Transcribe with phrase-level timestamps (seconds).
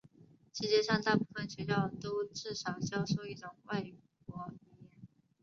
[0.51, 3.81] 世界上大部分学校都至少教授一种外
[4.25, 4.89] 国语言。